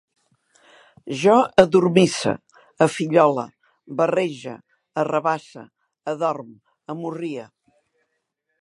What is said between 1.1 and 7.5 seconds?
Jo adormisse, afillole, barrege, arrabasse, adorm, amorrie